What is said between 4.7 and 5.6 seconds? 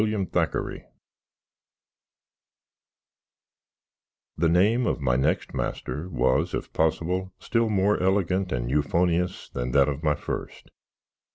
of my next